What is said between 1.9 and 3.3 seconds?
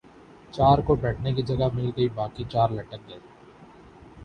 گئی باقی چار لٹک گئے۔